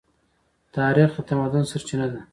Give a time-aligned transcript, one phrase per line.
[0.75, 2.21] تاریخ د تمدن سرچینه ده.